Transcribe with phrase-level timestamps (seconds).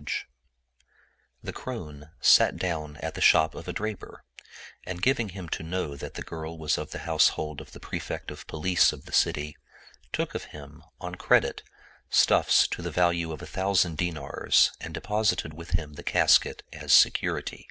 [0.00, 0.84] lOI Oriental Mystery
[1.36, 4.24] Stories The crone sat down at the shop of a draper
[4.86, 8.30] and giving him to know that the girl was of the household of the Prefect
[8.30, 9.58] of Police of the city,
[10.10, 11.62] took of him, on credit,
[12.10, 16.94] stuflFs to the value of a thousand dinars and deposited with him the casket as
[16.94, 17.68] security.